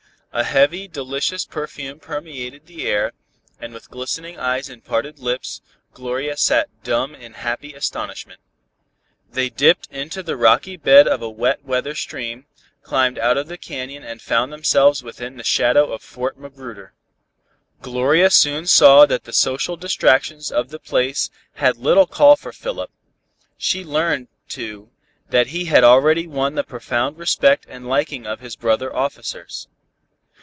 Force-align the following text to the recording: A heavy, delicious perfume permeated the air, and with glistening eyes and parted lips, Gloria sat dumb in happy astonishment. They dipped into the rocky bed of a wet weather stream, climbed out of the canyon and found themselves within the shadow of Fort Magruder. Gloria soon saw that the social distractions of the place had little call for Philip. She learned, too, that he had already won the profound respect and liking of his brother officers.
A 0.33 0.45
heavy, 0.45 0.87
delicious 0.87 1.43
perfume 1.43 1.99
permeated 1.99 2.65
the 2.65 2.87
air, 2.87 3.11
and 3.59 3.73
with 3.73 3.89
glistening 3.89 4.39
eyes 4.39 4.69
and 4.69 4.81
parted 4.81 5.19
lips, 5.19 5.59
Gloria 5.93 6.37
sat 6.37 6.69
dumb 6.83 7.13
in 7.13 7.33
happy 7.33 7.73
astonishment. 7.73 8.39
They 9.29 9.49
dipped 9.49 9.89
into 9.91 10.23
the 10.23 10.37
rocky 10.37 10.77
bed 10.77 11.05
of 11.05 11.21
a 11.21 11.27
wet 11.29 11.65
weather 11.65 11.95
stream, 11.95 12.45
climbed 12.81 13.19
out 13.19 13.37
of 13.37 13.49
the 13.49 13.57
canyon 13.57 14.05
and 14.05 14.21
found 14.21 14.53
themselves 14.53 15.03
within 15.03 15.35
the 15.35 15.43
shadow 15.43 15.91
of 15.91 16.01
Fort 16.01 16.39
Magruder. 16.39 16.93
Gloria 17.81 18.29
soon 18.29 18.67
saw 18.67 19.05
that 19.05 19.25
the 19.25 19.33
social 19.33 19.75
distractions 19.75 20.49
of 20.49 20.69
the 20.69 20.79
place 20.79 21.29
had 21.55 21.75
little 21.75 22.07
call 22.07 22.37
for 22.37 22.53
Philip. 22.53 22.89
She 23.57 23.83
learned, 23.83 24.29
too, 24.47 24.91
that 25.29 25.47
he 25.47 25.65
had 25.65 25.83
already 25.83 26.25
won 26.25 26.55
the 26.55 26.63
profound 26.63 27.17
respect 27.17 27.65
and 27.67 27.85
liking 27.85 28.25
of 28.25 28.39
his 28.39 28.55
brother 28.55 28.95
officers. 28.95 29.67